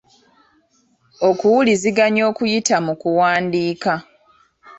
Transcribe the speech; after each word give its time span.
Okuwuliziganya 1.29 2.21
okuyita 2.31 2.75
mu 2.85 2.93
kuwandiika. 3.01 3.93